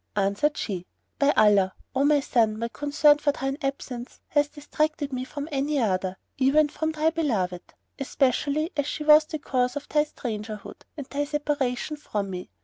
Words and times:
Answered 0.15 0.57
she, 0.57 0.87
"By 1.19 1.31
Allah, 1.37 1.75
O 1.93 2.03
my 2.05 2.21
son, 2.21 2.57
my 2.57 2.69
concern 2.69 3.19
for 3.19 3.31
thine 3.31 3.59
absence 3.61 4.19
hath 4.29 4.51
distracted 4.51 5.13
me 5.13 5.23
from 5.25 5.47
any 5.51 5.77
other, 5.77 6.17
even 6.39 6.69
from 6.69 6.91
thy 6.93 7.11
beloved; 7.11 7.75
especially 7.99 8.71
as 8.75 8.87
she 8.87 9.03
was 9.03 9.25
the 9.25 9.37
cause 9.37 9.75
of 9.75 9.87
thy 9.89 10.05
strangerhood 10.05 10.85
and 10.97 11.05
thy 11.05 11.25
separation 11.25 11.97
from 11.97 12.31
me." 12.31 12.49